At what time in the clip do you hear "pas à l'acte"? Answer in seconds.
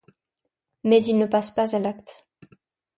1.51-2.25